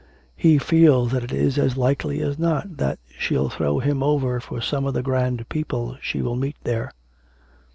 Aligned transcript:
He 0.35 0.57
feels 0.57 1.11
that 1.11 1.23
it 1.23 1.31
is 1.31 1.59
as 1.59 1.77
likely 1.77 2.21
as 2.21 2.39
not 2.39 2.77
that 2.77 2.97
she'll 3.19 3.49
throw 3.51 3.77
him 3.77 4.01
over 4.01 4.39
for 4.39 4.59
some 4.59 4.87
of 4.87 4.95
the 4.95 5.03
grand 5.03 5.47
people 5.47 5.95
she 6.01 6.23
will 6.23 6.35
meet 6.35 6.57
there.' 6.63 6.91